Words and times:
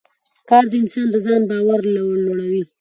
کار 0.49 0.63
د 0.71 0.73
انسان 0.81 1.07
د 1.11 1.15
ځان 1.25 1.41
باور 1.51 1.81
لوړوي 1.95 2.63